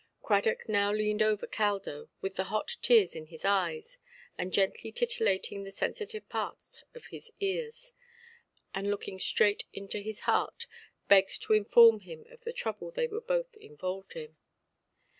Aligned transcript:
Cradock 0.23 0.67
now 0.67 0.91
leaned 0.91 1.21
over 1.21 1.45
Caldo, 1.45 2.09
with 2.21 2.33
the 2.33 2.45
hot 2.45 2.75
tears 2.81 3.15
in 3.15 3.27
his 3.27 3.45
eyes, 3.45 3.99
and 4.35 4.51
gently 4.51 4.91
titillating 4.91 5.61
the 5.61 5.69
sensitive 5.69 6.27
part 6.27 6.83
of 6.95 7.05
his 7.13 7.31
ears, 7.39 7.93
and 8.73 8.89
looking 8.89 9.19
straight 9.19 9.65
into 9.73 9.99
his 9.99 10.21
heart, 10.21 10.65
begged 11.07 11.43
to 11.43 11.53
inform 11.53 11.99
him 11.99 12.25
of 12.31 12.41
the 12.45 12.51
trouble 12.51 12.89
they 12.89 13.05
were 13.05 13.21
both 13.21 13.55
involved 13.57 14.13
in. 14.15 14.37